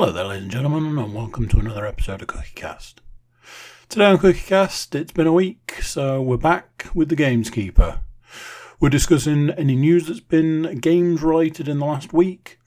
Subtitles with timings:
[0.00, 2.94] Hello there, ladies and gentlemen, and welcome to another episode of CookieCast.
[3.90, 7.98] Today on CookieCast, it's been a week, so we're back with the Gameskeeper.
[8.80, 12.58] We're discussing any news that's been games related in the last week,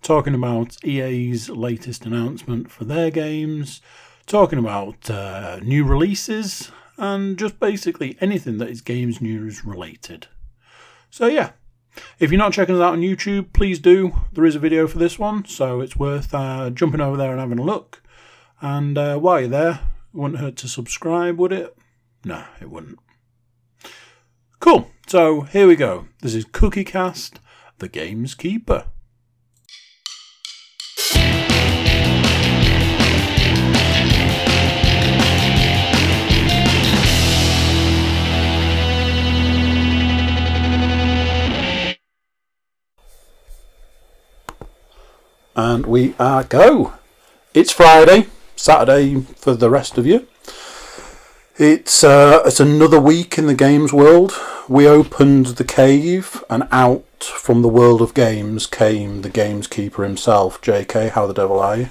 [0.00, 3.80] talking about EA's latest announcement for their games,
[4.26, 10.28] talking about uh, new releases, and just basically anything that is games news related.
[11.10, 11.50] So, yeah,
[12.18, 14.14] if you're not checking us out on YouTube, please do.
[14.32, 17.40] There is a video for this one, so it's worth uh, jumping over there and
[17.40, 18.02] having a look.
[18.60, 19.80] And uh, while you're there,
[20.12, 21.76] it wouldn't hurt to subscribe, would it?
[22.24, 22.98] No, it wouldn't.
[24.60, 24.90] Cool.
[25.06, 26.08] So here we go.
[26.22, 27.34] This is CookieCast,
[27.78, 28.86] the Game's Keeper.
[45.56, 46.92] And we are go.
[47.54, 48.26] It's Friday,
[48.56, 50.28] Saturday for the rest of you.
[51.56, 54.34] It's uh, it's another week in the games world.
[54.68, 60.60] We opened the cave, and out from the world of games came the gamekeeper himself.
[60.60, 61.88] J.K., how the devil are you?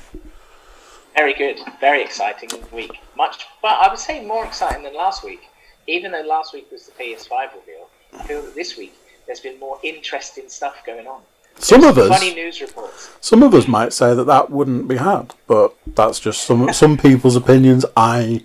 [1.16, 3.00] Very good, very exciting week.
[3.18, 5.42] Much, but I would say more exciting than last week.
[5.88, 8.94] Even though last week was the PS5 reveal, I feel that this week
[9.26, 11.22] there's been more interesting stuff going on.
[11.58, 13.12] Some of us, Funny news reports.
[13.22, 16.98] some of us might say that that wouldn't be had, but that's just some some
[16.98, 17.86] people's opinions.
[17.96, 18.44] I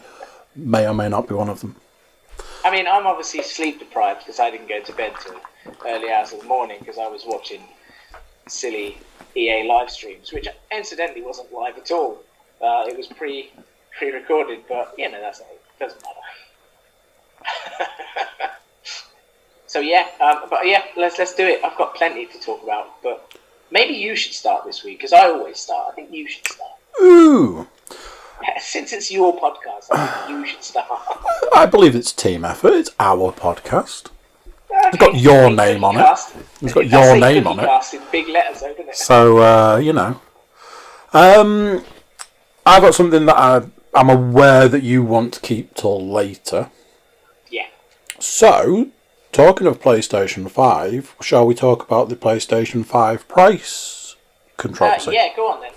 [0.54, 1.76] may or may not be one of them.
[2.64, 5.40] I mean, I'm obviously sleep deprived because I didn't go to bed till
[5.86, 7.62] early hours of the morning because I was watching
[8.46, 8.98] silly
[9.36, 12.22] EA live streams, which incidentally wasn't live at all.
[12.60, 13.50] Uh, it was pre
[13.98, 16.20] pre recorded, but you know that's not, it doesn't matter.
[19.70, 21.60] so yeah, um, but yeah, let's let's do it.
[21.64, 23.38] I've got plenty to talk about, but
[23.70, 25.92] maybe you should start this week because I always start.
[25.92, 27.68] I think you should start Ooh,
[28.58, 29.86] since it's your podcast.
[29.92, 30.88] I think you should start.
[31.54, 32.72] I believe it's team effort.
[32.72, 34.10] It's our podcast.
[34.88, 36.18] Okay, got your name on it.
[36.62, 37.94] It's got your name on it.
[37.94, 38.96] In big letters, though, it?
[38.96, 40.20] So uh, you know,
[41.12, 41.84] um,
[42.66, 43.62] I got something that I
[43.94, 46.70] I'm aware that you want to keep till later.
[47.48, 47.68] Yeah.
[48.18, 48.88] So,
[49.32, 55.12] talking of PlayStation Five, shall we talk about the PlayStation Five price Uh, controversy?
[55.12, 55.72] yeah, go on then.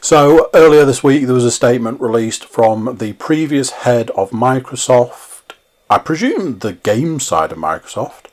[0.00, 5.52] So earlier this week, there was a statement released from the previous head of Microsoft,
[5.88, 8.26] I presume the game side of Microsoft,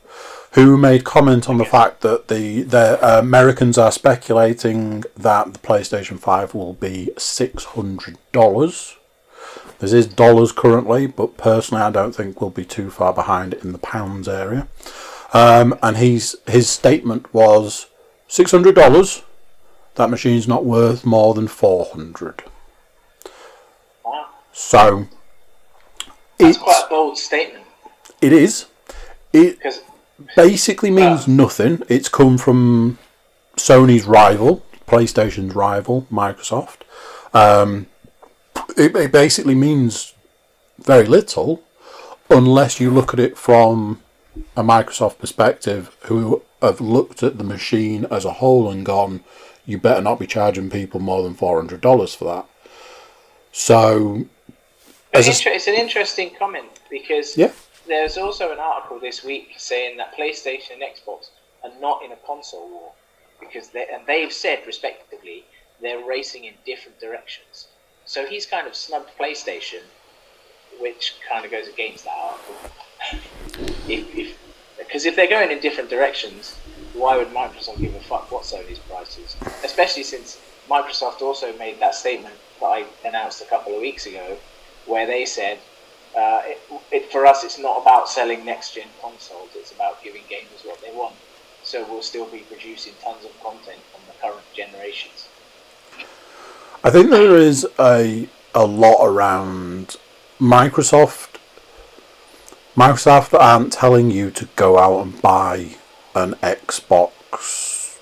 [0.53, 5.59] who made comment on the fact that the the uh, Americans are speculating that the
[5.59, 8.97] PlayStation Five will be six hundred dollars.
[9.81, 13.71] This is dollars currently, but personally, I don't think we'll be too far behind in
[13.71, 14.67] the pounds area.
[15.33, 17.87] Um, and he's his statement was
[18.27, 19.23] six hundred dollars.
[19.95, 22.43] That machine's not worth more than 400
[24.05, 24.27] Wow.
[24.53, 25.07] so
[26.37, 27.65] That's it's, quite a bold statement.
[28.21, 28.67] It is.
[29.33, 29.59] It
[30.35, 31.81] basically means nothing.
[31.89, 32.99] It's come from
[33.57, 36.81] sony's rival playstation's rival microsoft.
[37.33, 37.87] Um,
[38.77, 40.13] it, it basically means
[40.79, 41.63] very little
[42.29, 44.01] unless you look at it from
[44.55, 49.21] a microsoft perspective who have looked at the machine as a whole and gone
[49.65, 52.45] you better not be charging people more than $400 for that
[53.51, 54.25] so
[55.13, 57.51] as a, it's an interesting comment because yeah
[57.87, 61.29] there's also an article this week saying that PlayStation and Xbox
[61.63, 62.91] are not in a console war
[63.39, 65.43] because they and they've said respectively
[65.81, 67.67] they're racing in different directions.
[68.11, 69.79] So he's kind of snubbed PlayStation,
[70.81, 72.55] which kind of goes against that article.
[73.87, 74.37] if, if
[74.77, 76.57] because if they're going in different directions,
[76.93, 79.37] why would Microsoft give a fuck what Sony's price is?
[79.63, 84.35] Especially since Microsoft also made that statement that I announced a couple of weeks ago,
[84.87, 85.59] where they said,
[86.13, 86.59] uh, it,
[86.91, 90.81] it, for us, it's not about selling next gen consoles, it's about giving gamers what
[90.81, 91.15] they want.
[91.63, 95.29] So we'll still be producing tons of content from the current generations.
[96.83, 99.97] I think there is a a lot around
[100.39, 101.37] Microsoft.
[102.75, 105.75] Microsoft aren't telling you to go out and buy
[106.15, 107.99] an Xbox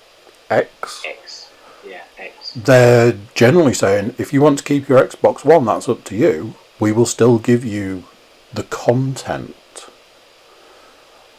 [0.48, 1.02] X.
[1.06, 1.50] X.
[1.86, 2.52] Yeah, X.
[2.52, 6.54] They're generally saying if you want to keep your Xbox One, that's up to you.
[6.78, 8.04] We will still give you
[8.52, 9.54] the content,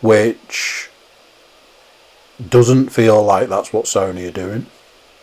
[0.01, 0.91] which
[2.49, 4.67] doesn't feel like that's what Sony are doing.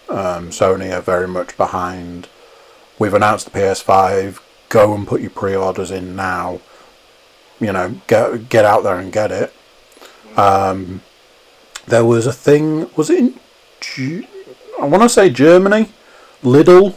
[0.08, 2.28] Um, Sony are very much behind.
[2.98, 4.40] We've announced the PS5.
[4.68, 6.60] Go and put your pre-orders in now.
[7.60, 9.52] You know, get get out there and get it.
[10.36, 11.02] Um,
[11.86, 12.90] there was a thing.
[12.96, 14.26] Was it in?
[14.80, 15.90] I want to say Germany,
[16.42, 16.94] Lidl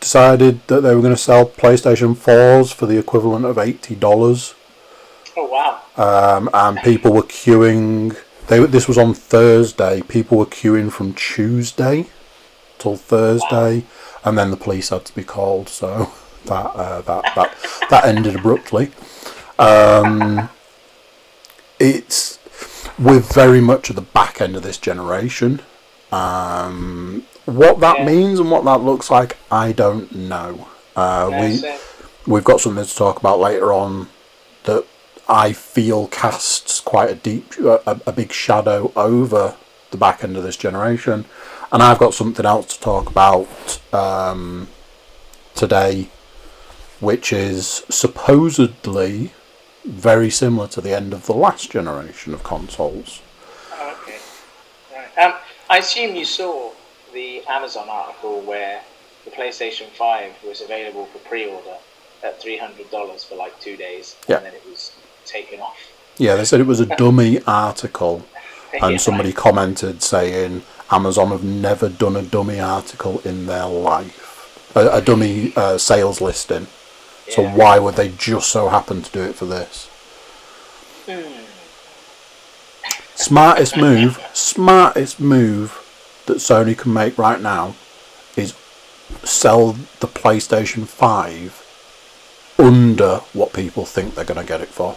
[0.00, 4.54] decided that they were going to sell PlayStation 4s for the equivalent of $80.
[5.36, 5.82] Oh wow.
[5.96, 8.16] Um, and people were queuing.
[8.48, 10.02] They, this was on Thursday.
[10.02, 12.06] People were queuing from Tuesday
[12.78, 13.84] till Thursday,
[14.24, 15.68] and then the police had to be called.
[15.68, 16.12] So
[16.46, 18.90] that uh, that that that ended abruptly.
[19.58, 20.48] Um,
[21.78, 22.38] it's
[22.98, 25.60] we're very much at the back end of this generation.
[26.12, 28.04] Um, what that Yeah.
[28.06, 30.68] means and what that looks like, I don't know.
[30.94, 31.64] Uh, we
[32.26, 34.08] we've got something to talk about later on
[35.28, 39.56] I feel casts quite a deep, a, a big shadow over
[39.90, 41.24] the back end of this generation,
[41.72, 44.68] and I've got something else to talk about um,
[45.54, 46.08] today,
[47.00, 49.32] which is supposedly
[49.84, 53.20] very similar to the end of the last generation of consoles.
[53.72, 54.18] Oh, okay.
[54.94, 55.24] Right.
[55.26, 55.34] Um,
[55.70, 56.72] I assume you saw
[57.12, 58.82] the Amazon article where
[59.24, 61.76] the PlayStation 5 was available for pre-order
[62.22, 64.36] at $300 for like two days, Yeah.
[64.38, 64.92] and then it was
[65.26, 65.76] taken off.
[66.18, 68.24] Yeah, they said it was a dummy article.
[68.82, 68.98] and Yeah.
[68.98, 75.00] somebody commented saying Amazon have never done a dummy article in their life, a, a
[75.00, 76.66] dummy uh, sales listing.
[77.30, 77.54] So Yeah.
[77.54, 79.88] why would they just so happen to do it for this?
[81.06, 81.22] Hmm.
[83.14, 85.78] Smartest move, smartest move
[86.26, 87.74] that Sony can make right now
[88.36, 88.52] is
[89.24, 91.62] sell the PlayStation 5
[92.58, 94.96] under what people think they're going to get it for.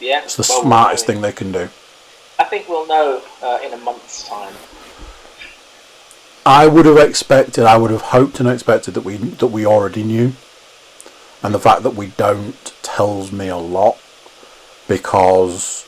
[0.00, 0.22] Yeah.
[0.22, 1.68] It's the well, smartest thing they can do.
[2.38, 4.54] I think we'll know uh, in a month's time.
[6.44, 10.04] I would have expected, I would have hoped and expected that we that we already
[10.04, 10.32] knew,
[11.42, 13.98] and the fact that we don't tells me a lot
[14.86, 15.86] because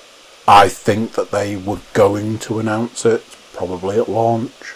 [0.49, 4.75] I think that they were going to announce it probably at launch,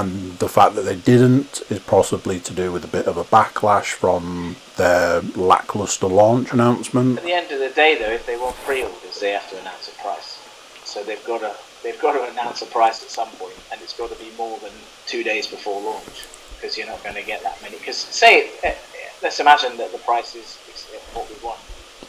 [0.00, 3.24] and the fact that they didn't is possibly to do with a bit of a
[3.24, 7.16] backlash from their lackluster launch announcement.
[7.18, 9.88] At the end of the day, though, if they want pre-orders, they have to announce
[9.88, 10.38] a price.
[10.84, 13.96] So they've got to they've got to announce a price at some point, and it's
[13.96, 14.72] got to be more than
[15.06, 17.78] two days before launch because you're not going to get that many.
[17.78, 18.74] Because say, eh,
[19.22, 20.84] let's imagine that the price is is
[21.14, 21.60] what we want.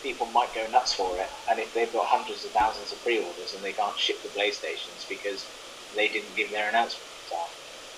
[0.04, 3.56] People might go nuts for it, and if they've got hundreds of thousands of pre-orders
[3.56, 5.48] and they can't ship the PlayStations because
[5.96, 7.52] they didn't give their announcement time,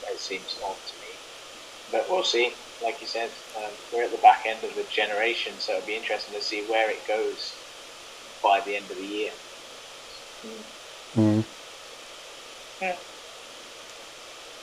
[0.08, 1.14] it seems odd to me.
[1.92, 2.54] But we'll see.
[2.84, 5.96] Like you said, um, we're at the back end of the generation, so it'll be
[5.96, 7.56] interesting to see where it goes
[8.42, 9.32] by the end of the year.
[11.18, 11.44] Mm.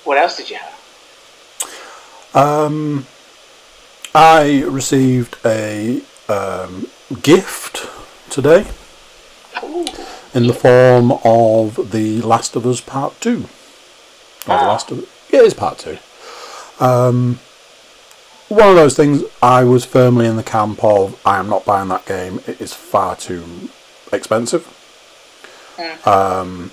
[0.05, 2.35] What else did you have?
[2.35, 3.07] Um,
[4.15, 6.87] I received a um,
[7.23, 7.89] gift
[8.31, 8.67] today
[9.63, 9.85] Ooh,
[10.33, 13.31] in the form of The Last of Us Part 2.
[13.33, 14.69] Or The Ah.
[14.69, 15.99] Last of Yeah, it is Part 2.
[16.81, 17.39] Um,
[18.49, 21.89] one of those things I was firmly in the camp of I am not buying
[21.89, 22.41] that game.
[22.47, 23.71] It is far too
[24.13, 24.73] expensive.
[26.07, 26.71] Um,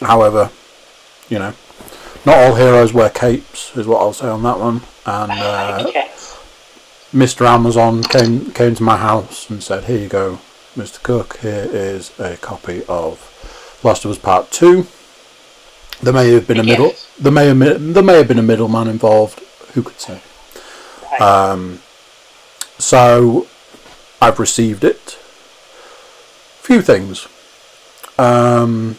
[0.00, 0.50] however,
[1.28, 1.54] you know,
[2.26, 4.82] not all heroes wear capes, is what I'll say on that one.
[5.06, 5.92] And uh.
[7.12, 7.46] Mr.
[7.46, 10.40] Amazon came came to my house and said, "Here you go,
[10.76, 11.00] Mr.
[11.00, 11.38] Cook.
[11.38, 14.84] Here is a copy of Last of Us Part 2.
[16.04, 16.88] There may have been a middle.
[16.88, 17.10] Yes.
[17.18, 19.40] There may have there may have been a middleman involved.
[19.74, 20.20] Who could say?
[21.10, 21.20] Right.
[21.20, 21.80] Um,
[22.78, 23.46] so
[24.20, 25.18] I've received it.
[26.60, 27.28] Few things.
[28.18, 28.94] Um,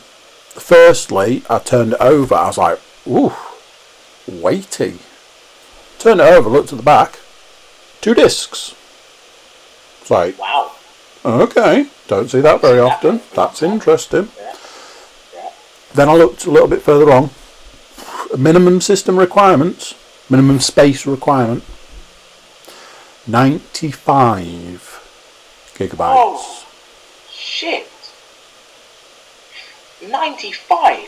[0.50, 2.36] firstly, I turned it over.
[2.36, 3.34] I was like, "Ooh,
[4.28, 5.00] weighty."
[6.00, 6.50] Turned it over.
[6.50, 7.20] Looked at the back.
[8.02, 8.76] Two discs.
[10.02, 10.72] It's like, wow.
[11.26, 13.22] okay, don't see that very often.
[13.34, 14.30] That's interesting.
[14.38, 14.45] Yeah.
[15.96, 17.30] Then I looked a little bit further on.
[18.38, 19.96] Minimum system requirements,
[20.30, 21.64] minimum space requirement.
[23.28, 26.16] 95 gigabytes.
[26.18, 26.66] Oh.
[27.32, 27.88] Shit.
[30.08, 31.00] 95.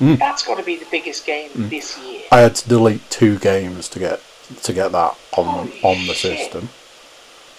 [0.00, 0.18] Mm.
[0.18, 2.22] That's got to be the biggest game this year.
[2.30, 4.20] I had to delete two games to get
[4.62, 6.38] to get that on Holy on the shit.
[6.38, 6.68] system.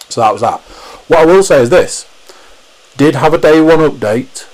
[0.10, 0.60] So that was that.
[1.08, 2.08] What I will say is this:
[2.98, 4.48] did have a day one update.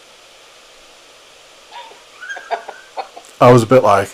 [3.40, 4.10] I was a bit like,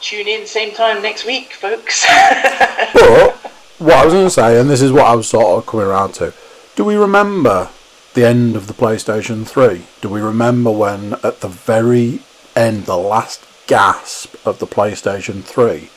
[0.00, 2.06] Tune in same time next week, folks.
[2.94, 3.39] but
[3.80, 5.86] what I was going to say, and this is what I was sort of coming
[5.86, 6.34] around to.
[6.76, 7.70] Do we remember
[8.12, 9.82] the end of the PlayStation 3?
[10.02, 12.20] Do we remember when, at the very
[12.54, 15.88] end, the last gasp of the PlayStation 3,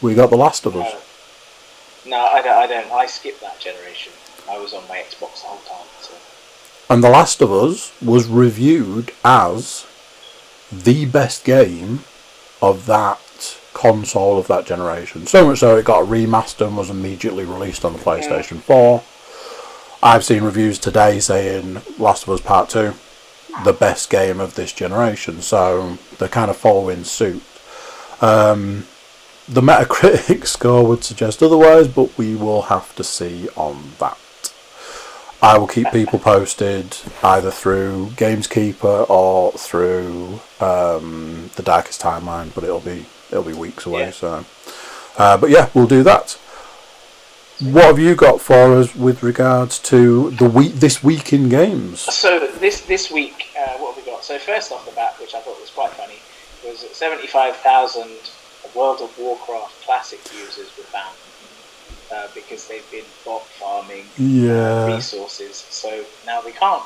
[0.00, 0.94] we got The Last of Us?
[2.06, 2.92] no, I don't, I don't.
[2.92, 4.12] I skipped that generation.
[4.48, 5.88] I was on my Xbox the whole time.
[6.00, 6.14] So.
[6.88, 9.86] And The Last of Us was reviewed as
[10.70, 12.04] the best game
[12.62, 13.18] of that
[13.76, 15.26] console of that generation.
[15.26, 19.02] So much so it got a remaster and was immediately released on the PlayStation 4.
[20.02, 22.94] I've seen reviews today saying Last of Us Part 2,
[23.64, 25.42] the best game of this generation.
[25.42, 27.42] So they're kind of following suit.
[28.22, 28.86] Um,
[29.46, 34.16] the Metacritic score would suggest otherwise, but we will have to see on that.
[35.42, 42.64] I will keep people posted either through Gameskeeper or through um, the Darkest Timeline, but
[42.64, 44.06] it'll be it'll be weeks away.
[44.06, 44.10] Yeah.
[44.10, 44.44] So,
[45.18, 46.38] uh, but yeah, we'll do that.
[47.60, 52.00] What have you got for us with regards to the week this week in games?
[52.00, 54.24] So this this week, uh, what have we got?
[54.24, 56.18] So first off the bat, which I thought was quite funny,
[56.64, 58.10] was that 75,000
[58.74, 61.16] World of Warcraft Classic users were banned
[62.12, 65.56] uh, because they've been bot farming Yeah, resources.
[65.56, 66.82] So now they can't.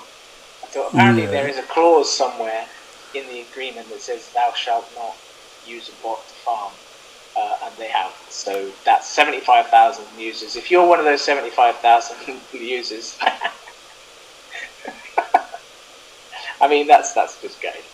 [0.71, 1.31] Thought apparently Yeah.
[1.31, 2.65] there is a clause somewhere
[3.13, 5.17] in the agreement that says thou shalt not
[5.71, 6.73] use a bot to farm,
[7.37, 8.13] uh, and they have.
[8.29, 10.57] So that's 75,000 users.
[10.57, 13.19] If you're one of those 75,000 users,
[16.61, 17.85] I mean that's that's just great.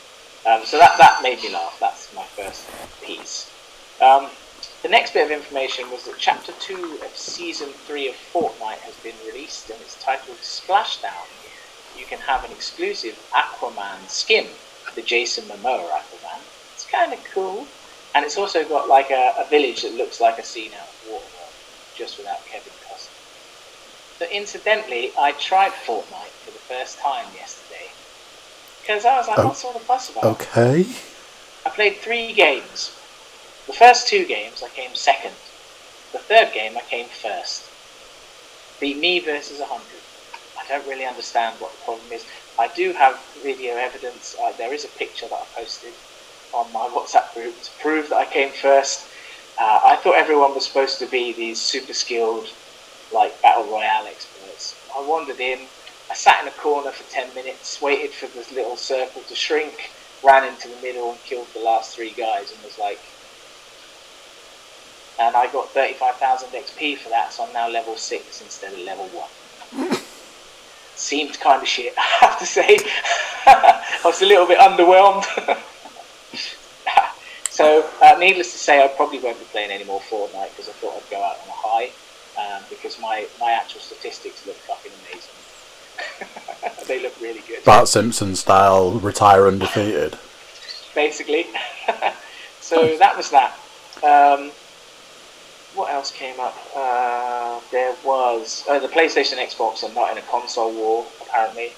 [0.47, 1.77] Um, so that that made me laugh.
[1.81, 2.67] That's my first
[3.03, 3.53] piece.
[4.01, 4.29] Um,
[4.83, 8.95] the next bit of information was that Chapter 2 of Season 3 of Fortnite has
[8.97, 11.27] been released and it's titled Splashdown.
[11.99, 14.47] You can have an exclusive Aquaman skin,
[14.95, 16.41] the Jason Momoa Aquaman.
[16.97, 17.67] Kind of cool.
[18.15, 21.09] And it's also got like a, a village that looks like a scene out of
[21.11, 24.19] Waterworld, just without Kevin Costner.
[24.19, 27.91] So incidentally, I tried Fortnite for the first time yesterday.
[28.81, 29.49] Because I was like, Oh.
[29.49, 30.25] what's all the fuss about?
[30.25, 30.87] okay.
[31.67, 32.97] I played three games.
[33.67, 35.35] The first two games I came second.
[36.13, 37.69] The third game I came first.
[38.81, 39.83] Beat me versus 100.
[40.59, 42.25] I don't really understand what the problem is.
[42.59, 44.35] I do have video evidence.
[44.41, 45.93] Uh, there is a picture that I posted
[46.53, 49.09] on my WhatsApp group to prove that I came first.
[49.59, 52.49] Uh, I thought everyone was supposed to be these super skilled,
[53.13, 54.77] like battle royale experts.
[54.95, 55.61] I wandered in.
[56.11, 59.91] I sat in a corner for 10 minutes, waited for this little circle to shrink,
[60.23, 63.01] ran into the middle and killed the last three guys and was like,
[65.19, 69.09] and I got 35,000 XP for that, so I'm now level 6 instead of level
[69.73, 69.97] 1.
[70.95, 72.79] Seemed kind of shit, I have to say.
[73.47, 75.25] I was a little bit underwhelmed.
[77.57, 80.73] So, uh, needless to say, I probably won't be playing any more Fortnite because I
[80.73, 81.91] thought I'd go out on a high,
[82.39, 86.87] um, because my, my actual statistics look fucking amazing.
[86.87, 87.65] they look really good.
[87.65, 90.19] Bart Simpson style, retire undefeated.
[90.95, 91.47] basically.
[92.61, 93.53] so that was that.
[94.05, 94.51] Um,
[95.75, 96.57] what else came up?
[96.77, 101.73] Uh, there was uh, the PlayStation, Xbox are not in a console war apparently.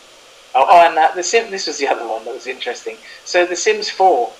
[0.56, 1.52] Oh, oh and uh, the Sim.
[1.52, 2.96] This was the other one that was interesting.
[3.24, 4.32] So the Sims 4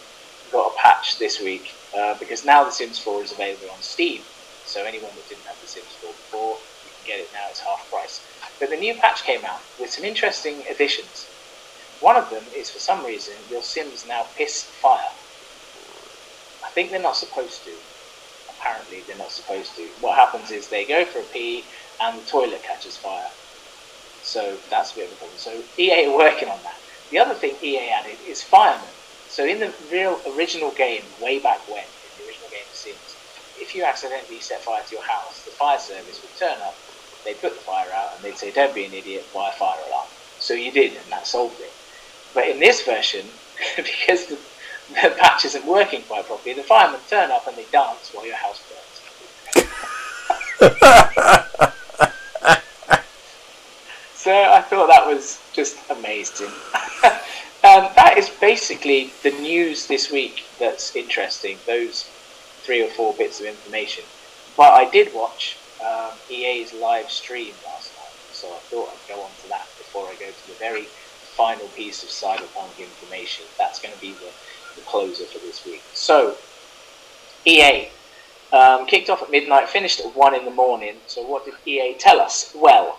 [0.52, 4.22] got a patch this week uh, because now the Sims 4 is available on Steam.
[4.64, 7.46] So anyone that didn't have the Sims 4 before, you can get it now.
[7.50, 8.20] It's half price.
[8.60, 11.26] But the new patch came out with some interesting additions.
[12.00, 15.00] One of them is for some reason your Sims now piss fire.
[16.64, 17.72] I think they're not supposed to.
[18.50, 19.88] Apparently, they're not supposed to.
[20.00, 21.64] What happens is they go for a pee
[22.00, 23.30] and the toilet catches fire.
[24.22, 25.38] So that's a bit of a problem.
[25.38, 26.76] So EA are working on that.
[27.10, 28.88] The other thing EA added is firemen.
[29.28, 33.14] So in the real original game, way back when, in the original game of Sims,
[33.58, 36.75] if you accidentally set fire to your house, the fire service would turn up,
[37.25, 39.78] they'd put the fire out, and they'd say, "Don't be an idiot, buy a fire
[39.88, 40.08] alarm."
[40.38, 41.73] So you did, and that solved it.
[42.35, 43.26] But in this version,
[43.76, 44.38] because the,
[44.88, 48.37] the patch isn't working quite properly, the firemen turn up and they dance while your
[48.37, 48.85] house burns.
[54.28, 56.49] So I thought that was just amazing.
[57.64, 62.02] um, that is basically the news this week that's interesting, those
[62.61, 64.04] three or four bits of information.
[64.54, 69.23] But I did watch um, EA's live stream last night, so I thought I'd go
[69.23, 73.47] on to that before I go to the very final piece of Cyberpunk information.
[73.56, 74.30] That's going to be the,
[74.76, 75.82] the closer for this week.
[75.94, 76.37] So,
[77.47, 77.88] EA
[78.52, 80.97] um, kicked off at midnight, finished at 1 in the morning.
[81.06, 82.54] So, what did EA tell us?
[82.54, 82.99] Well,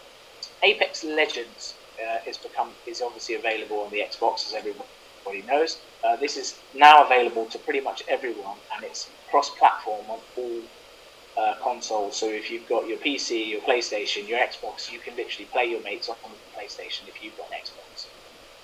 [0.64, 5.80] Apex Legends uh, is become is obviously available on the Xbox, as everybody knows.
[6.04, 10.62] Uh, this is now available to pretty much everyone, and it's cross-platform on all
[11.38, 12.16] uh, consoles.
[12.16, 15.82] So if you've got your PC, your PlayStation, your Xbox, you can literally play your
[15.82, 18.08] mates on the PlayStation if you've got an Xbox.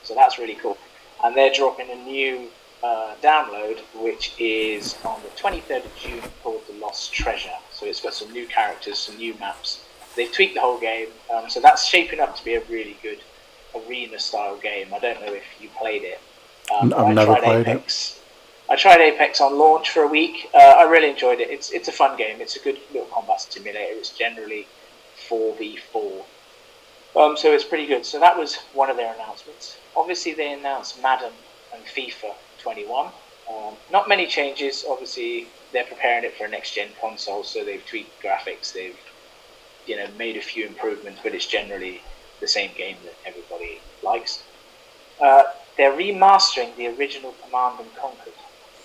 [0.04, 0.78] So that's really cool.
[1.24, 2.50] And they're dropping a new
[2.84, 7.58] uh, download, which is on the 23rd of June, called The Lost Treasure.
[7.74, 9.85] So it's got some new characters, some new maps
[10.16, 13.20] they've tweaked the whole game, um, so that's shaping up to be a really good
[13.76, 14.94] arena style game.
[14.94, 16.20] I don't know if you played it.
[16.74, 18.18] Um, I've never played Apex.
[18.18, 18.72] it.
[18.72, 20.50] I tried Apex on launch for a week.
[20.54, 21.50] Uh, I really enjoyed it.
[21.50, 22.42] It's it's a fun game.
[22.42, 23.94] It's a good little combat simulator.
[23.94, 24.68] It's generally
[25.28, 26.26] four v four,
[27.16, 28.06] um, so it's pretty good.
[28.06, 29.78] So that was one of their announcements.
[29.96, 31.32] Obviously, they announced Madden
[31.74, 33.08] and FIFA 21.
[33.48, 34.86] Um, not many changes.
[34.90, 38.74] Obviously, they're preparing it for a next gen console, so they've tweaked graphics.
[38.74, 38.98] They've
[39.88, 42.02] you know made a few improvements, but it's generally
[42.40, 44.44] the same game that everybody likes.
[45.22, 45.44] Uh,
[45.78, 48.32] they're remastering the original Command and Conquer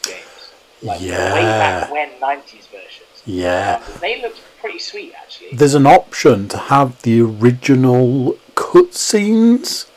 [0.03, 1.35] games, like yeah.
[1.35, 3.23] way back when '90s versions.
[3.25, 5.53] Yeah, um, they look pretty sweet actually.
[5.53, 9.89] There's an option to have the original cutscenes.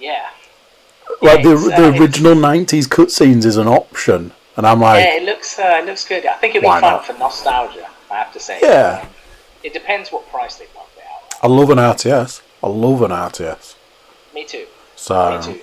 [0.00, 0.28] Yeah.
[1.20, 5.14] Like yeah, the uh, the original '90s cutscenes is an option, and I'm like, yeah,
[5.14, 6.26] it looks uh, it looks good.
[6.26, 7.06] I think it'd be fun not?
[7.06, 7.88] for nostalgia.
[8.10, 8.58] I have to say.
[8.60, 9.06] Yeah.
[9.62, 11.34] It depends what price they pump it out.
[11.42, 12.42] I love an RTS.
[12.62, 13.74] I love an RTS.
[14.34, 14.66] Me too.
[14.96, 15.36] So.
[15.36, 15.60] Me too.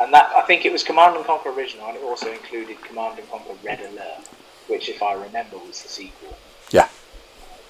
[0.00, 3.18] And that I think it was Command and Conquer original, and it also included Command
[3.18, 4.28] and Conquer Red Alert,
[4.68, 6.36] which, if I remember, was the sequel.
[6.70, 6.88] Yeah.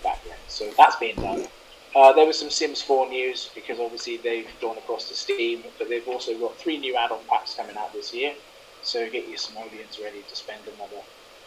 [0.03, 1.47] Back then, so that's being done.
[1.97, 5.89] Uh, there was some Sims 4 news because obviously they've gone across to Steam, but
[5.89, 8.35] they've also got three new add-on packs coming out this year.
[8.83, 11.03] So get your simoleons ready to spend another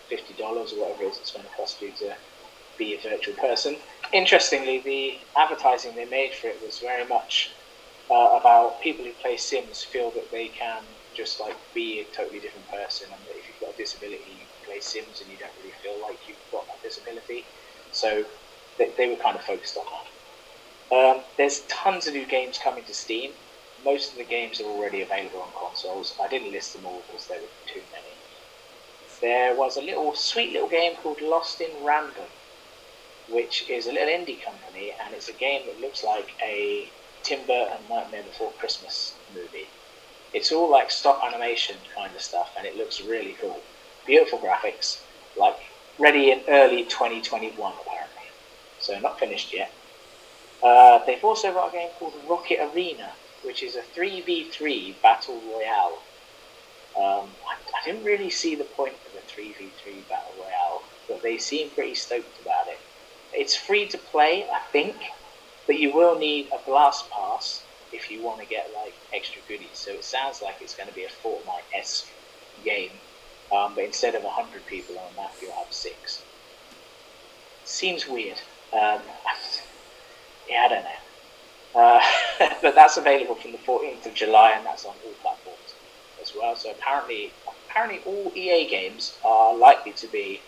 [0.09, 2.13] fifty dollars or whatever it is it's going to cost you to
[2.77, 3.77] be a virtual person.
[4.13, 7.49] Interestingly, the advertising they made for it was very much
[8.09, 10.83] uh, about people who play Sims feel that they can
[11.15, 14.47] just like be a totally different person, and that if you've got a disability, you
[14.65, 17.47] play Sims and you don't really feel like you've got that disability.
[17.91, 18.25] So
[18.77, 20.07] they, they were kind of focused on that.
[20.95, 23.35] Um, there's tons of new games coming to Steam.
[23.83, 26.17] Most of the games are already available on consoles.
[26.23, 28.21] I didn't list them all because there were too many.
[29.21, 32.29] There was a little sweet little game called Lost in Random,
[33.31, 36.89] which is a little indie company, and it's a game that looks like a
[37.23, 39.67] Tim Burton Nightmare Before Christmas movie.
[40.33, 43.59] It's all like stop animation kind of stuff, and it looks really cool.
[44.05, 45.01] Beautiful graphics,
[45.37, 45.57] like
[45.99, 48.23] ready in early 2021 apparently.
[48.79, 49.71] So not finished yet.
[50.63, 53.11] Uh, they've also got a game called Rocket Arena,
[53.43, 55.97] which is a 3v3 battle royale.
[56.95, 61.37] Um, I, I didn't really see the point of a 3v3 battle royale, but they
[61.37, 62.79] seem pretty stoked about it.
[63.33, 64.95] It's free to play, I think,
[65.67, 67.63] but you will need a blast pass
[67.93, 69.69] if you want to get like extra goodies.
[69.73, 72.07] So it sounds like it's going to be a Fortnite esque
[72.63, 72.91] game,
[73.55, 76.23] um, but instead of hundred people on a map, you'll have six.
[77.65, 78.37] Seems weird.
[78.73, 79.01] Um,
[80.49, 81.01] yeah, I don't know.
[81.73, 82.01] Uh,
[82.61, 85.73] but that's available from the 14th of July, and that's on all platforms
[86.21, 86.55] as well.
[86.55, 87.31] So apparently,
[87.69, 90.41] apparently all EA games are likely to be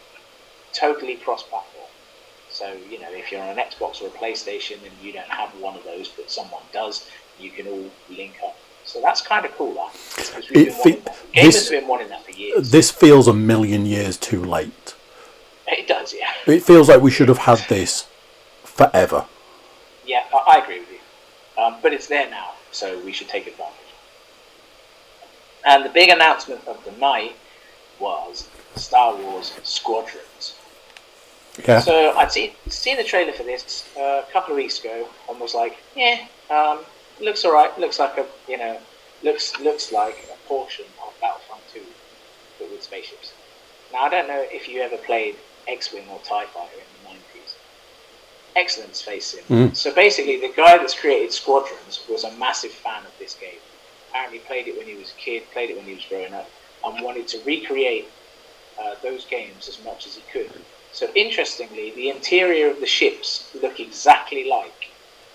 [0.73, 1.87] totally cross-platform.
[2.53, 5.49] So, you know, if you're on an Xbox or a PlayStation and you don't have
[5.59, 8.55] one of those, but someone does, you can all link up.
[8.85, 10.43] So that's kind of cool, that.
[10.53, 11.01] Been fe-
[11.33, 12.69] this, been wanting that for years.
[12.69, 14.93] This feels a million years too late.
[15.67, 16.29] It does, yeah.
[16.45, 18.07] It feels like we should have had this
[18.63, 19.25] forever.
[20.05, 21.63] Yeah, I, I agree with you.
[21.63, 23.73] Um, but it's there now, so we should take advantage.
[25.65, 27.35] And the big announcement of the night
[27.99, 30.55] was Star Wars Squadrons.
[31.67, 31.79] Yeah.
[31.79, 35.39] So I'd seen, seen the trailer for this uh, a couple of weeks ago and
[35.39, 36.79] was like, yeah, um,
[37.21, 37.77] looks alright.
[37.79, 38.79] Looks like a, you know,
[39.23, 41.81] looks looks like a portion of Battlefront 2,
[42.59, 43.33] but with spaceships.
[43.91, 45.35] Now, I don't know if you ever played
[45.67, 47.55] X-Wing or TIE Fighter in the 90s.
[48.55, 49.43] Excellent space sim.
[49.49, 49.75] Mm.
[49.75, 53.59] So basically, the guy that's created Squadrons was a massive fan of this game.
[54.09, 56.49] Apparently played it when he was a kid, played it when he was growing up,
[56.83, 58.09] and wanted to recreate
[58.81, 60.51] uh, those games as much as he could.
[60.93, 64.91] So interestingly, the interior of the ships look exactly like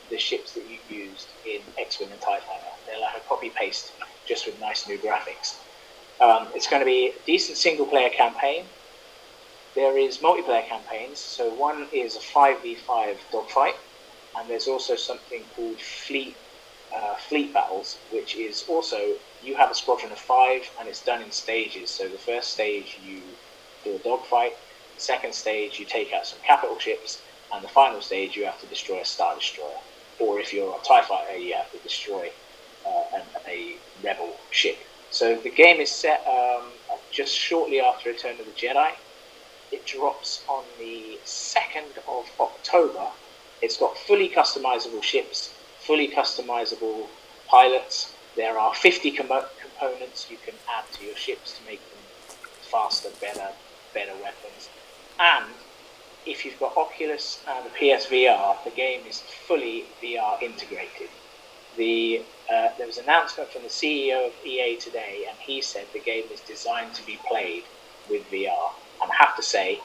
[0.09, 2.73] the ships that you used in X-Wing and TIE Fighter.
[2.87, 3.93] They're like a copy-paste,
[4.25, 5.57] just with nice new graphics.
[6.21, 8.67] Um, it's going to be a decent single-player campaign.
[9.75, 11.19] There is multiplayer campaigns.
[11.19, 13.75] So one is a 5v5 dogfight,
[14.37, 16.37] and there's also something called fleet
[16.95, 21.21] uh, fleet battles, which is also you have a squadron of five, and it's done
[21.21, 21.91] in stages.
[21.91, 23.21] So the first stage you
[23.85, 24.57] do a dogfight,
[25.01, 28.67] second stage you take out some capital ships, and the final stage you have to
[28.67, 29.79] destroy a star destroyer.
[30.21, 32.31] Or if you're a Tie Fighter, you have to destroy
[32.87, 34.79] uh, an, a rebel ship.
[35.11, 36.65] So the game is set um,
[37.11, 38.93] just shortly after Return of the Jedi.
[39.73, 43.07] It drops on the 2nd of October.
[43.63, 47.07] It's got fully customizable ships, fully customizable
[47.47, 48.13] pilots.
[48.37, 51.99] There are 50 com- components you can add to your ships to make them
[52.63, 53.49] faster, better,
[53.95, 54.69] better weapons.
[55.19, 55.47] And
[56.27, 61.09] if you've got Oculus and the PSVR, the game is fully VR integrated.
[61.77, 65.87] The uh, there was an announcement from the CEO of EA today, and he said
[65.93, 67.65] the game is designed to be played
[68.11, 68.73] with VR.
[69.03, 69.81] And I have to say,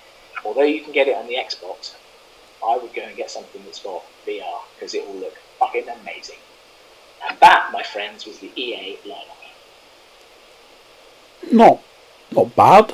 [0.45, 1.93] although you can get it on the Xbox,
[2.65, 6.37] I would go and get something that's got VR because it will look fucking amazing.
[7.27, 9.43] And that, my friends, was the EA lineup.
[11.51, 11.81] Not,
[12.31, 12.93] not bad.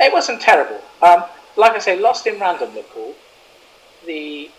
[0.00, 0.80] It wasn't terrible.
[1.02, 1.24] Um,
[1.56, 3.14] like I say, Lost in Random looked cool.
[4.06, 4.50] The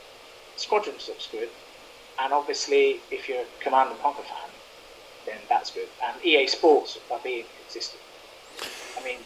[0.55, 1.49] Squadrons looks good.
[2.19, 4.49] And obviously, if you're a Command and Conquer fan,
[5.25, 5.87] then that's good.
[6.03, 8.01] And EA Sports are being consistent.
[8.99, 9.17] I mean,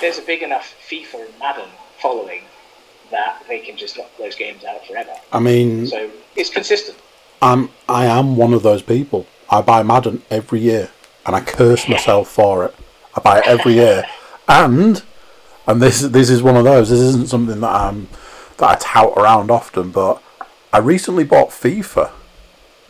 [0.00, 1.68] there's a big enough FIFA and Madden
[2.00, 2.42] following
[3.10, 5.14] that they can just lock those games out forever.
[5.32, 6.98] I mean, So it's consistent.
[7.42, 9.26] I'm I am one of those people.
[9.48, 10.90] I buy Madden every year,
[11.26, 12.74] and I curse myself for it.
[13.16, 14.04] I buy it every year,
[14.48, 15.02] and
[15.66, 16.90] and this this is one of those.
[16.90, 18.08] This isn't something that I'm
[18.58, 20.22] that I tout around often, but
[20.72, 22.10] I recently bought FIFA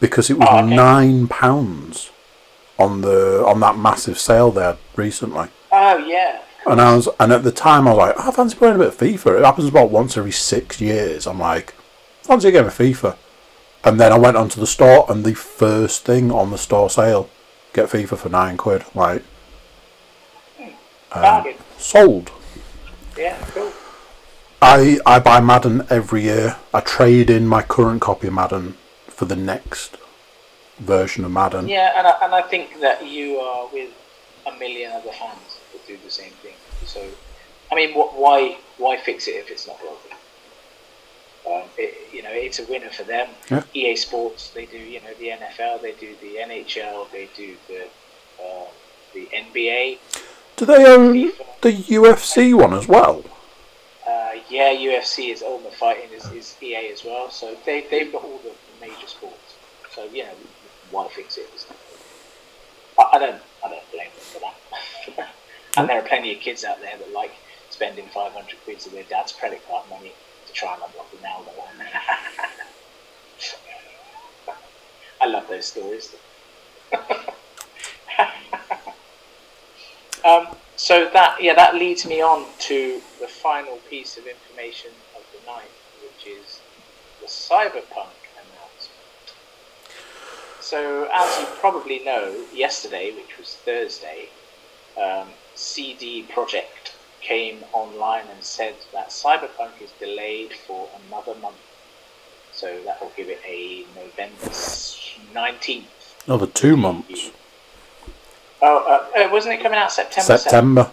[0.01, 0.75] because it was Oh, okay.
[0.75, 2.11] nine pounds
[2.79, 5.49] on the on that massive sale there recently.
[5.73, 6.41] Oh, yeah.
[6.67, 8.79] And I was, and at the time I was like, oh, I fancy playing a
[8.79, 9.39] bit of FIFA.
[9.39, 11.27] It happens about once every six years.
[11.27, 11.75] I'm like,
[12.23, 13.17] fancy a game of FIFA.
[13.83, 17.31] And then I went onto the store, and the first thing on the store sale,
[17.73, 18.85] get FIFA for nine quid.
[18.95, 19.23] Like,
[21.13, 21.55] Bargain.
[21.55, 22.31] Um, sold.
[23.17, 23.73] Yeah, cool.
[24.63, 26.57] I I buy Madden every year.
[26.75, 28.75] I trade in my current copy of Madden
[29.09, 29.97] for the next
[30.79, 31.69] version of Madden.
[31.69, 33.91] Yeah, and I, and I think that you are with
[34.47, 36.55] a million other fans that do the same thing.
[36.87, 37.07] So,
[37.71, 40.17] I mean, what, why why fix it if it's not broken?
[41.51, 43.29] Um, it, you know, it's a winner for them.
[43.51, 43.63] Yeah.
[43.75, 47.85] EA Sports, they do you know the NFL, they do the NHL, they do the
[48.43, 48.67] uh,
[49.15, 49.99] the NBA.
[50.61, 53.25] Do they own the UFC one as well?
[54.07, 57.31] Uh, yeah, UFC is Ultimate Fighting is, is EA as well.
[57.31, 59.55] So they they've got all the major sports.
[59.91, 60.29] So know,
[60.91, 61.49] why fix it?
[62.99, 64.41] I, I don't I don't blame them for
[65.17, 65.31] that.
[65.79, 67.33] and there are plenty of kids out there that like
[67.71, 70.13] spending five hundred quid of their dad's credit card money
[70.47, 71.55] to try and unlock Ronaldo.
[75.23, 76.15] I love those stories.
[80.25, 85.23] Um, so that yeah, that leads me on to the final piece of information of
[85.33, 85.71] the night,
[86.03, 86.61] which is
[87.21, 89.35] the Cyberpunk announcement.
[90.61, 94.29] So as you probably know, yesterday, which was Thursday,
[95.01, 101.57] um, CD Projekt came online and said that Cyberpunk is delayed for another month.
[102.53, 104.55] So that will give it a November
[105.35, 105.89] nineteenth.
[106.27, 107.31] Another two months.
[108.63, 110.35] Oh, uh, uh, wasn't it coming out September?
[110.35, 110.39] 7th?
[110.41, 110.91] September.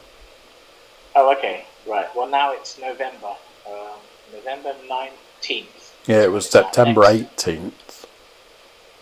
[1.16, 2.08] Oh, okay, right.
[2.16, 3.34] Well, now it's November,
[3.68, 4.00] um,
[4.34, 5.94] November nineteenth.
[6.08, 8.06] Yeah, it was September 18th.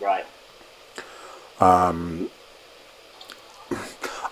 [0.01, 0.25] Right.
[1.59, 2.29] Um,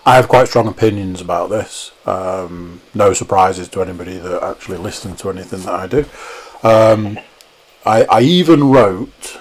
[0.06, 1.92] I have quite strong opinions about this.
[2.04, 6.04] Um, no surprises to anybody that actually listens to anything that I do.
[6.62, 7.18] Um,
[7.86, 9.38] I, I even wrote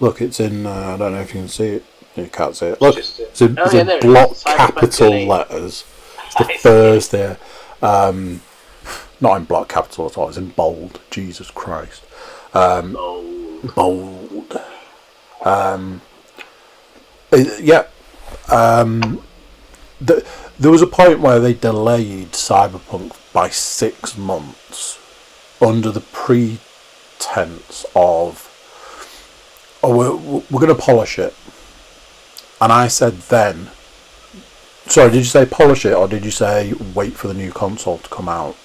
[0.00, 0.64] Look, it's in.
[0.64, 1.84] Uh, I don't know if you can see it.
[2.16, 2.80] You can't see it.
[2.80, 4.42] Look, Just, uh, it's in, oh, yeah, in there it block is.
[4.42, 5.84] Capital letters.
[6.26, 6.58] It's the I see.
[6.58, 7.36] Thursday.
[7.82, 8.42] Um,
[9.20, 10.28] not in block capital at all.
[10.28, 11.00] It's in bold.
[11.10, 12.04] Jesus Christ.
[12.54, 14.60] Oh, bold.
[15.44, 16.00] Um,
[17.32, 17.86] uh, yeah.
[18.50, 19.22] Um,
[20.04, 20.24] th-
[20.58, 24.98] there was a point where they delayed Cyberpunk by six months
[25.60, 28.48] under the pretense of,
[29.82, 30.16] oh, we're,
[30.50, 31.34] we're going to polish it.
[32.60, 33.70] And I said then,
[34.86, 37.98] sorry, did you say polish it or did you say wait for the new console
[37.98, 38.56] to come out?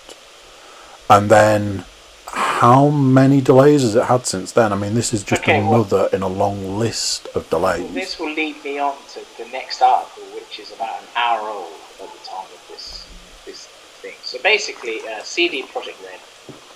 [1.10, 1.86] And then
[2.28, 4.74] how many delays has it had since then?
[4.74, 7.94] I mean, this is just Okay, well- another in a long list of delays.
[7.94, 11.72] this will lead me on to the next article, which is about an hour old
[12.02, 13.06] at the time of this
[13.46, 13.68] this
[14.02, 14.16] thing.
[14.24, 16.20] So basically, uh, CD Projekt Red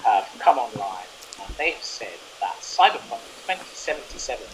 [0.06, 1.08] have come online
[1.44, 4.46] and they've said that Cyberpunk 2077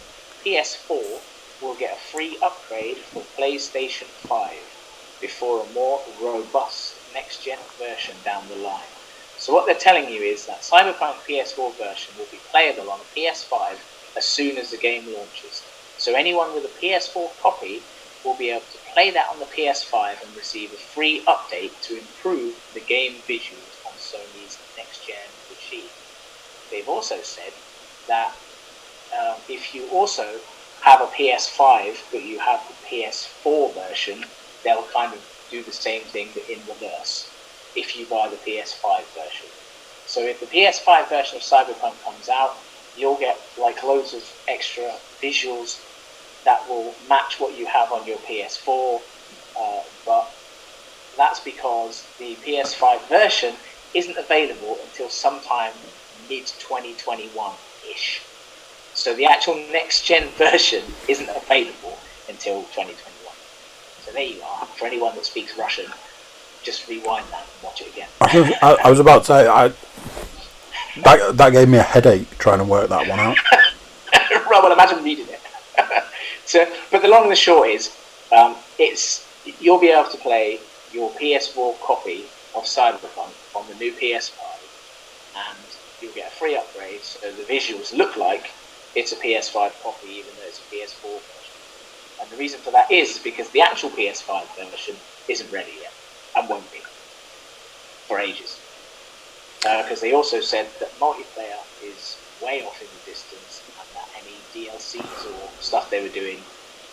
[0.44, 1.22] PS4
[1.62, 4.52] will get a free upgrade for PlayStation 5
[5.22, 8.90] before a more robust next gen version down the line.
[9.38, 13.20] So what they're telling you is that Cyberpunk PS4 version will be playable on a
[13.20, 13.80] PS5
[14.18, 15.64] as soon as the game launches.
[15.98, 17.88] So anyone with a PS4 copy
[18.24, 21.98] will be able to play that on the PS5 and receive a free update to
[21.98, 25.16] improve the game visuals on Sony's next gen
[25.50, 25.92] machine.
[26.72, 27.54] They've also said
[28.08, 28.34] that
[29.18, 30.42] um, if you also
[30.86, 34.24] have a PS5 but you have the PS4 version,
[34.64, 35.20] they'll kind of
[35.50, 37.28] do the same thing but in reverse
[37.76, 39.48] if you buy the PS5 version.
[40.06, 42.56] So if the PS5 version of Cyberpunk comes out,
[42.96, 44.92] you'll get like loads of extra
[45.24, 45.82] visuals
[46.46, 49.02] that will match what you have on your PS4,
[49.60, 50.32] uh, but
[51.18, 53.56] that's because the PS5 version
[53.96, 55.74] isn't available until sometime
[56.30, 57.54] mid 2021
[57.92, 58.22] ish.
[58.96, 62.96] So the actual next gen version isn't available until 2021.
[64.02, 64.66] So there you are.
[64.66, 65.86] For anyone that speaks Russian,
[66.64, 68.10] just rewind that and watch it again.
[68.22, 69.68] I, I was about to say, I,
[71.04, 73.38] that, that gave me a headache trying to work that one out.
[74.12, 75.42] right, well, imagine reading it.
[76.46, 77.96] so, but the long and the short is,
[78.36, 79.28] um, it's
[79.60, 80.60] you'll be able to play
[80.92, 82.24] your PS4 copy
[82.56, 84.40] of Cyberpunk on the new PS5,
[85.36, 85.58] and
[86.02, 88.52] you'll get a free upgrade, so the visuals look like
[88.96, 91.56] it's a PS5 copy, even though it's a PS4 version.
[92.22, 94.96] And the reason for that is because the actual PS5 version
[95.28, 95.94] isn't ready yet,
[96.36, 96.82] and won't be
[98.08, 98.58] for ages.
[99.62, 104.46] Because they also said that multiplayer is way off in the distance, and that any
[104.56, 106.40] DLCs or stuff they were doing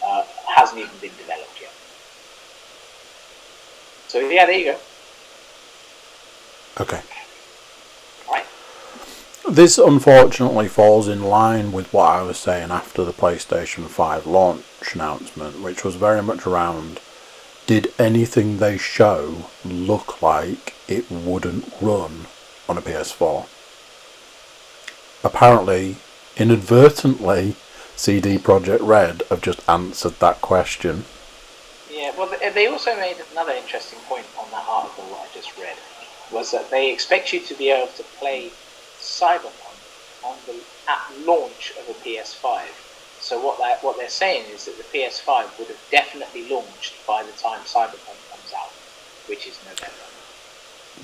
[0.04, 0.24] uh,
[0.56, 1.72] hasn't even been developed yet.
[4.08, 4.78] So yeah, there you go.
[6.80, 7.00] Okay.
[9.48, 14.64] This unfortunately falls in line with what I was saying after the PlayStation 5 launch
[14.94, 17.00] announcement, which was very much around
[17.66, 22.26] did anything they show look like it wouldn't run
[22.68, 23.46] on a PS4?
[25.24, 25.96] Apparently,
[26.36, 27.56] inadvertently,
[27.96, 31.04] CD Projekt Red have just answered that question.
[31.90, 35.76] Yeah, well, they also made another interesting point on that article I just read,
[36.30, 38.52] was that they expect you to be able to play
[39.02, 42.62] Cyberpunk on the at launch of a PS5.
[43.20, 47.22] So what that what they're saying is that the PS5 would have definitely launched by
[47.22, 48.70] the time Cyberpunk comes out,
[49.28, 50.02] which is November.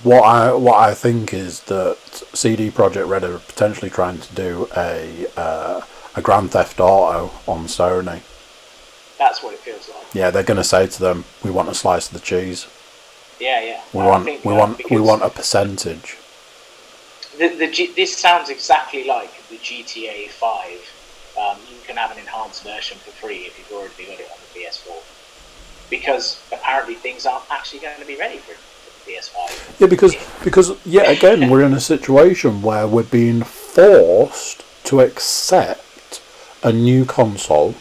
[0.02, 1.98] What I what I think is that
[2.32, 5.80] CD Projekt Red are potentially trying to do a uh,
[6.14, 8.22] a Grand Theft Auto on Sony.
[9.18, 10.14] That's what it feels like.
[10.14, 12.66] Yeah, they're going to say to them, "We want a slice of the cheese.
[13.40, 13.80] Yeah, yeah.
[13.92, 16.16] We want we want we want a percentage."
[17.38, 20.94] The, the G, this sounds exactly like the GTA 5.
[21.40, 24.38] Um, you can have an enhanced version for free if you've already got it on
[24.52, 25.88] the PS4.
[25.88, 29.80] Because apparently things aren't actually going to be ready for, for the PS5.
[29.80, 36.20] Yeah, because because yet again we're in a situation where we're being forced to accept
[36.64, 37.72] a new console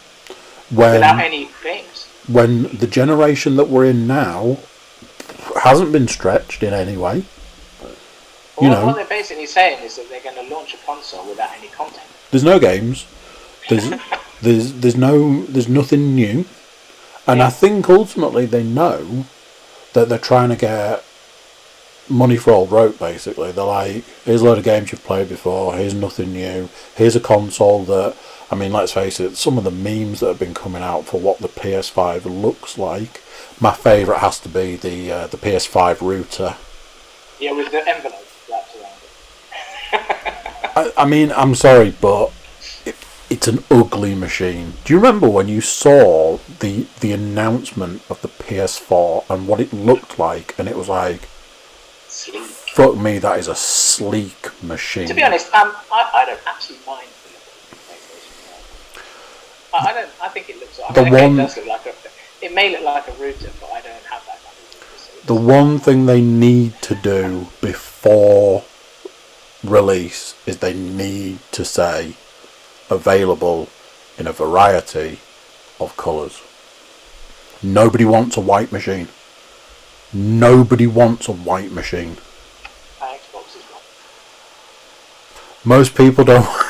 [0.70, 2.06] when Without any games.
[2.28, 4.58] when the generation that we're in now
[5.62, 7.24] hasn't been stretched in any way.
[8.60, 8.86] You Well, know.
[8.86, 12.06] what they're basically saying is that they're going to launch a console without any content.
[12.30, 13.06] There's no games.
[13.68, 13.90] There's
[14.42, 16.44] there's there's no there's nothing new,
[17.26, 19.24] and I think ultimately they know
[19.92, 21.04] that they're trying to get
[22.08, 22.98] money for old rope.
[22.98, 25.74] Basically, they're like, here's a load of games you've played before.
[25.74, 26.68] Here's nothing new.
[26.96, 28.16] Here's a console that
[28.50, 29.36] I mean, let's face it.
[29.36, 33.22] Some of the memes that have been coming out for what the PS5 looks like.
[33.60, 36.56] My favourite has to be the uh, the PS5 router.
[37.38, 38.17] Yeah, with the envelope wrapped around it.
[40.98, 42.26] I, mean, I'm sorry, but
[42.84, 44.74] if, it's an ugly machine.
[44.84, 49.72] Do you remember when you saw the the announcement of the PS4 and what it
[49.72, 51.22] looked like, and it was like,
[52.08, 52.42] Sleek.
[52.42, 55.06] fuck me, that is a sleek machine.
[55.08, 59.00] To be honest, um, I, I don't actually mind the look of the PlayStation
[59.72, 59.80] 4.
[59.80, 60.10] I, I don't.
[60.22, 60.80] I think it looks.
[60.88, 61.94] I The mean, one- it does look like a.
[62.40, 65.26] It may look like a router, but I don't have that kind of router.
[65.26, 68.64] So the one thing they need to do before
[69.64, 72.14] release is they need to say
[72.90, 73.68] available
[74.16, 75.18] in a variety
[75.80, 76.42] of colours.
[77.62, 79.08] Nobody wants a white machine.
[80.12, 82.16] Nobody wants a white machine.
[83.00, 83.82] my Xbox is wrong.
[85.64, 86.46] Most people don't.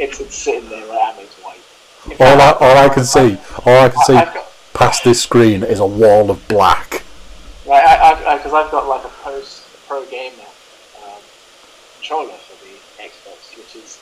[0.00, 0.80] It's, it's sitting there
[1.18, 1.60] it's white.
[2.18, 5.78] All I, all I can see, all I can see got, past this screen is
[5.78, 7.02] a wall of black.
[7.66, 10.50] right, I, I, because I've got like a post a pro gamer
[11.04, 11.22] um,
[11.94, 13.98] controller for the Xbox, which is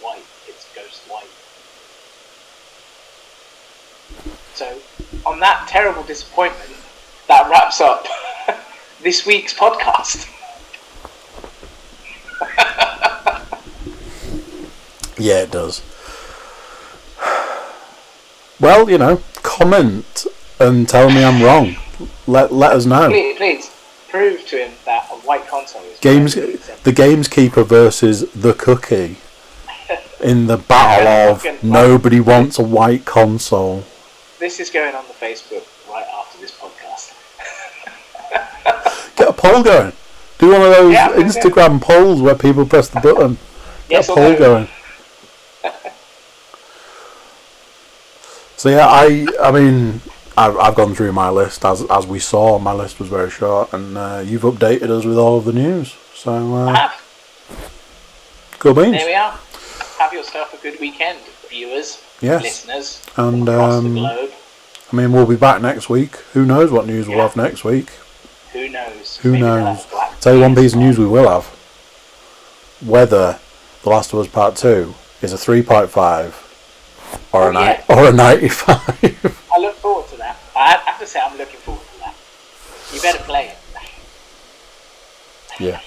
[0.00, 0.24] white.
[0.48, 1.28] It's ghost white.
[4.54, 4.78] So,
[5.26, 6.70] on that terrible disappointment,
[7.28, 8.06] that wraps up
[9.02, 10.26] this week's podcast.
[15.18, 15.82] Yeah, it does.
[18.58, 20.26] Well, you know, comment
[20.58, 21.76] and tell me I'm wrong.
[22.26, 23.10] Let let us know.
[23.10, 23.79] Please, please
[24.10, 29.16] prove to him that a white console is Games, the Gameskeeper versus the Cookie
[30.20, 33.84] in the battle of nobody wants a white console.
[34.38, 37.16] This is going on the Facebook right after this podcast.
[39.16, 39.92] Get a poll going.
[40.38, 41.10] Do one of those Yeah.
[41.10, 43.34] Instagram polls where people press the button.
[43.88, 44.38] Get Yes a poll no?
[44.38, 44.68] going.
[48.56, 50.02] So yeah, I I mean
[50.36, 52.58] I've, I've gone through my list as as we saw.
[52.58, 55.94] My list was very short, and uh, you've updated us with all of the news.
[56.14, 58.56] So uh, Have.
[58.58, 58.92] good beans.
[58.92, 59.38] There we are.
[59.98, 64.30] Have yourself a good weekend, viewers, Yes, listeners and across um, the globe.
[64.92, 66.16] I mean we'll be back next week.
[66.34, 67.90] Who knows what news we'll have next week?
[68.52, 69.18] Who knows?
[69.18, 69.84] Who Maybe knows?
[69.84, 71.46] have Tell you one piece of news we will have.
[72.84, 73.38] Whether
[73.82, 76.34] The Last of Us Part Two is a three point five
[77.32, 77.84] or Oh, a yeah.
[77.88, 79.46] ni- or a ninety five.
[79.54, 80.36] I look forward to that.
[80.60, 82.14] I have to say, I'm looking forward to that.
[82.92, 83.58] You better play it.
[85.58, 85.80] yeah.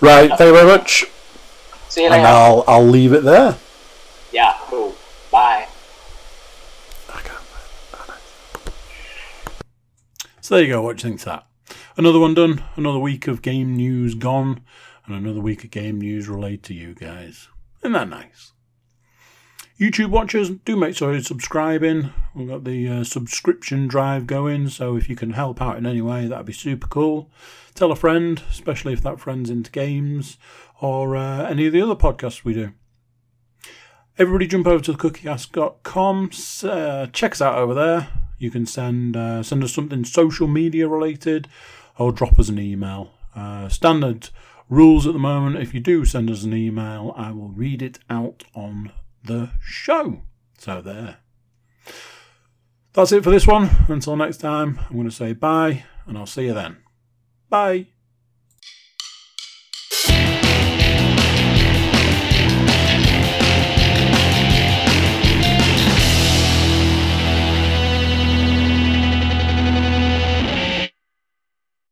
[0.00, 0.28] Right.
[0.28, 1.04] Thank you very much.
[1.88, 2.24] See you later.
[2.24, 2.36] And later.
[2.36, 3.56] I'll I'll leave it there.
[4.32, 4.94] Yeah, cool.
[5.30, 5.66] Bye.
[10.40, 10.82] So there you go.
[10.82, 11.46] What do you think of that?
[11.96, 12.64] Another one done.
[12.74, 14.62] Another week of game news gone,
[15.06, 17.46] and another week of game news relayed to you guys.
[17.82, 18.52] Isn't that nice?
[19.80, 22.12] YouTube watchers, do make sure you're subscribing.
[22.34, 26.02] We've got the uh, subscription drive going, so if you can help out in any
[26.02, 27.30] way, that'd be super cool.
[27.74, 30.36] Tell a friend, especially if that friend's into games
[30.82, 32.72] or uh, any of the other podcasts we do.
[34.18, 36.30] Everybody jump over to thecookiecast.com.
[36.62, 38.08] Uh, check us out over there.
[38.36, 41.48] You can send uh, send us something social media related
[41.96, 43.12] or drop us an email.
[43.34, 44.28] Uh, standard
[44.68, 45.56] rules at the moment.
[45.56, 48.92] If you do send us an email, I will read it out on
[49.24, 50.22] the show.
[50.58, 51.18] So there.
[52.92, 53.70] That's it for this one.
[53.88, 56.78] Until next time, I'm going to say bye and I'll see you then.
[57.48, 57.86] Bye.